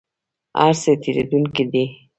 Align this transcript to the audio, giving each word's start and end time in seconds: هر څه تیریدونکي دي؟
هر 0.59 0.73
څه 0.81 0.91
تیریدونکي 1.03 1.63
دي؟ 1.71 1.83